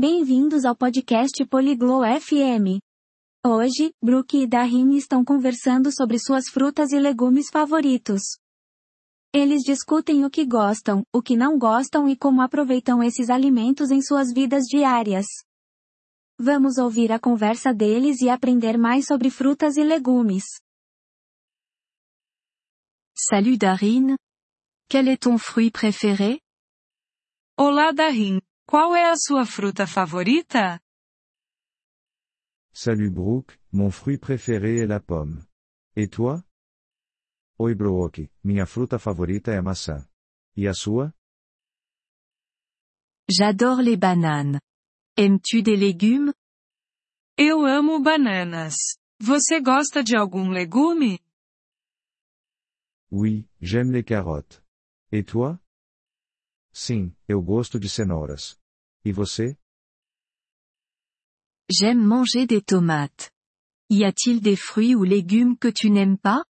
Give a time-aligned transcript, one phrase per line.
[0.00, 2.78] Bem-vindos ao podcast Poliglo FM.
[3.44, 8.22] Hoje, Brooke e Darin estão conversando sobre suas frutas e legumes favoritos.
[9.34, 14.00] Eles discutem o que gostam, o que não gostam e como aproveitam esses alimentos em
[14.00, 15.26] suas vidas diárias.
[16.38, 20.44] Vamos ouvir a conversa deles e aprender mais sobre frutas e legumes.
[23.16, 24.14] Salut Darin.
[24.88, 26.38] Quel est ton fruit préféré?
[27.58, 28.38] Olá Darin,
[28.68, 30.78] qual é a sua fruta favorita?
[32.70, 35.42] Salut Brooke, mon fruit préféré est la pomme.
[35.96, 36.44] Et toi?
[37.58, 40.06] Oi Brooke, minha fruta favorita é a maçã.
[40.54, 41.14] E a sua?
[43.30, 44.60] J'adore les bananes.
[45.16, 46.32] Aimes-tu des légumes?
[47.38, 48.76] Eu amo bananas.
[49.20, 51.18] Você gosta de algum legume?
[53.10, 54.62] Oui, j'aime les carottes.
[55.10, 55.58] Et toi?
[56.80, 58.56] Sim, eu gosto de cenouras.
[59.04, 59.58] E você?
[61.68, 63.32] J'aime manger des tomates.
[63.90, 66.44] Y a-t-il des fruits ou légumes que tu n'aimes pas?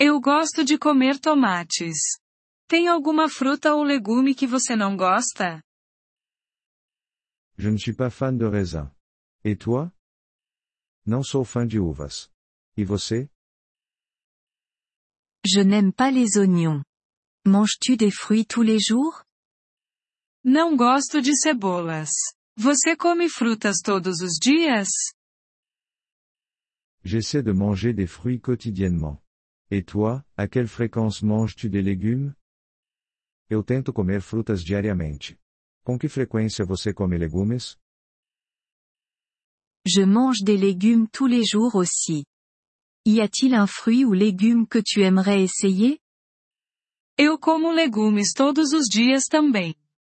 [0.00, 2.18] Eu gosto de comer tomates.
[2.66, 5.62] Tem alguma fruta ou legume que você não gosta?
[7.58, 8.90] Je ne suis pas fan de raisin.
[9.44, 9.92] Et toi?
[11.04, 12.30] Não sou fã de uvas.
[12.74, 13.28] E você?
[15.44, 16.82] Je n'aime pas les oignons.
[17.44, 19.24] Manges-tu des fruits tous les jours?
[20.44, 22.10] Não gosto de cebolas.
[22.56, 24.88] Você come frutas todos os dias?
[27.04, 29.20] J'essaie de manger des fruits quotidiennement.
[29.70, 32.32] Et toi, à quelle fréquence manges-tu des légumes?
[33.50, 35.36] Eu tento comer frutas diariamente.
[35.84, 37.76] Com que frequência você come legumes?
[39.84, 42.24] Je mange des légumes tous les jours aussi.
[43.04, 45.98] Y a-t-il un fruit ou légume que tu aimerais essayer?
[47.18, 49.74] Eu como legumes todos os dias também.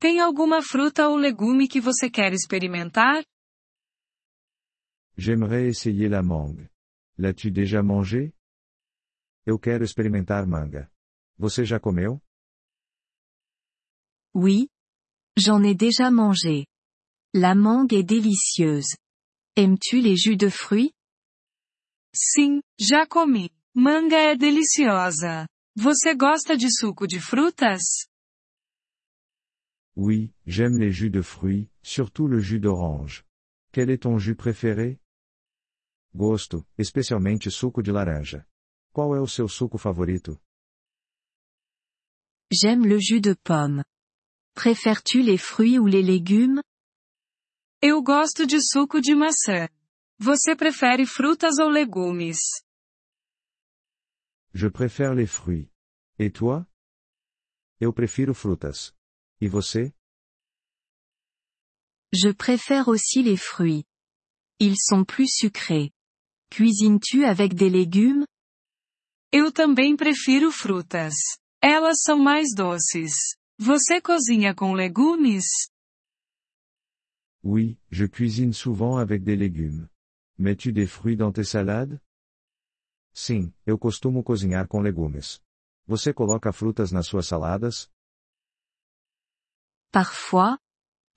[0.00, 3.24] Tem alguma fruta ou legume que você quer experimentar?
[5.16, 6.70] J'aimerais essayer la mangue.
[7.18, 8.32] L'as-tu déjà mangé?
[9.44, 10.90] Eu quero experimentar manga.
[11.36, 12.20] Você já comeu?
[14.34, 14.68] Oui.
[15.36, 16.66] J'en ai déjà mangé.
[17.34, 18.96] La mangue est délicieuse.
[19.56, 20.92] Aimes-tu les jus de fruits?
[22.14, 23.50] Sim, já comi.
[23.74, 25.46] Manga é deliciosa.
[25.80, 28.08] Você gosta de suco de frutas?
[29.94, 33.24] Oui, j'aime les jus de fruits, surtout le jus d'orange.
[33.70, 34.98] Quel est ton jus préféré?
[36.12, 38.44] Gosto, especialmente suco de laranja.
[38.92, 40.40] Qual é o seu suco favorito?
[42.52, 43.84] J'aime le jus de pomme.
[44.56, 46.60] Préfères-tu les fruits ou les légumes?
[47.80, 49.68] Eu gosto de suco de maçã.
[50.18, 52.64] Você prefere frutas ou legumes?
[54.54, 55.70] Je préfère les fruits.
[56.18, 56.66] Et toi?
[57.80, 58.92] Eu prefiro frutas.
[59.40, 59.92] E você?
[62.12, 63.84] Je préfère aussi les fruits.
[64.58, 65.92] Ils sont plus sucrés.
[66.50, 68.26] Cuisines-tu avec des légumes?
[69.32, 71.14] Eu também prefiro frutas.
[71.62, 73.36] Elas são mais doces.
[73.60, 75.68] Você cozinha com legumes?
[77.42, 79.88] Oui, je cuisine souvent avec des légumes.
[80.38, 82.00] Mets-tu des fruits dans tes salades?
[83.12, 85.40] Sim, eu costumo cozinhar com legumes.
[85.86, 87.90] Você coloca frutas nas suas saladas?
[89.90, 90.58] Parfois,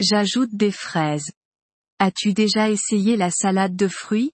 [0.02, 1.32] j'ajoute des fraises.
[2.00, 4.32] As-tu déjà essayé la salade de fruits?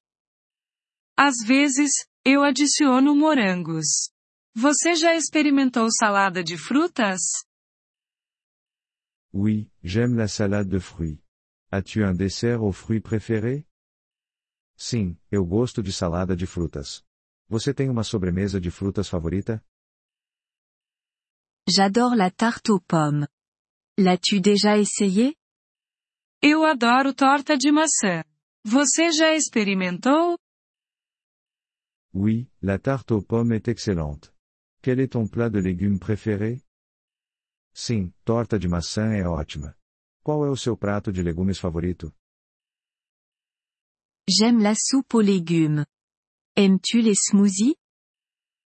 [1.18, 1.92] Às vezes,
[2.24, 4.10] eu adiciono morangos.
[4.56, 7.20] Você já experimentou salada de frutas?
[9.34, 11.20] Oui, j'aime la salade de fruits.
[11.72, 13.66] As-tu un dessert aux fruits préféré?
[14.78, 17.04] Sim, eu gosto de salada de frutas.
[17.50, 19.64] Você tem uma sobremesa de frutas favorita?
[21.70, 23.28] J'adore la tarte aux pommes.
[23.98, 25.34] L'as-tu déjà essayé?
[26.42, 28.24] Eu adoro torta de maçã.
[28.66, 30.38] Você já experimentou?
[32.14, 34.34] Oui, la tarte aux pommes est excellente.
[34.82, 36.62] Quel est ton plat de légumes préféré?
[37.74, 39.74] Sim, torta de maçã é ótima.
[40.24, 42.14] Qual é o seu prato de legumes favorito?
[44.30, 45.86] J'aime la soupe aux légumes.
[46.60, 47.76] Aimes-tu les smoothies?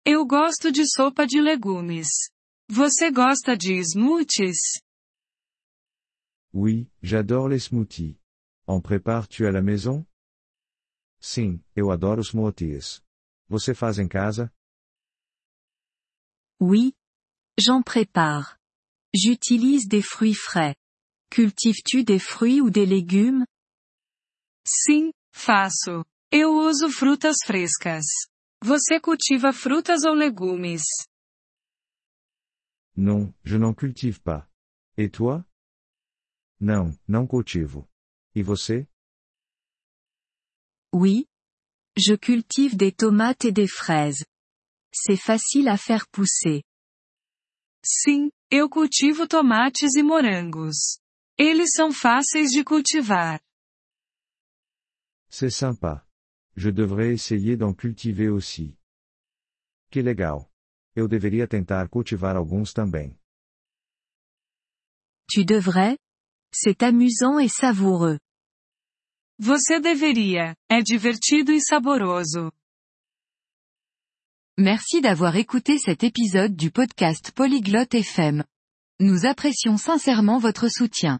[0.05, 2.29] Eu gosto de sopa de legumes.
[2.69, 4.79] Você gosta de smoothies?
[6.53, 8.19] Oui, j'adore les smoothies.
[8.67, 10.05] En prépares-tu à la maison?
[11.19, 13.01] Sim, eu adoro smoothies.
[13.49, 14.51] Você faz em casa?
[16.59, 16.93] Oui.
[17.57, 18.59] J'en prépare.
[19.11, 20.75] J'utilise des fruits frais.
[21.31, 23.43] Cultives-tu des fruits ou des légumes?
[24.67, 26.05] Sim, faço.
[26.33, 28.05] Eu uso frutas frescas.
[28.63, 30.83] Você cultiva frutas ou legumes?
[32.95, 34.47] Non, je n'en cultive pas.
[34.97, 35.43] Et toi?
[36.57, 37.85] Não, não cultivo.
[38.33, 38.87] E você?
[40.93, 41.25] Oui.
[41.97, 44.23] Je cultive des tomates et des fraises.
[44.93, 46.63] C'est facile à faire pousser.
[47.83, 50.97] Sim, eu cultivo tomates e morangos.
[51.37, 53.41] Eles são fáceis de cultivar.
[55.29, 56.05] C'est sympa.
[56.55, 58.77] Je devrais essayer d'en cultiver aussi.
[59.89, 60.49] Que legal.
[60.95, 63.17] Eu deveria tentar cultivar alguns também.
[65.29, 65.97] Tu devrais?
[66.53, 68.19] C'est amusant et savoureux.
[69.39, 70.55] Você deveria.
[70.69, 72.51] É divertido e saboroso.
[74.57, 78.43] Merci d'avoir écouté cet épisode du podcast Polyglotte FM.
[78.99, 81.19] Nous apprécions sincèrement votre soutien.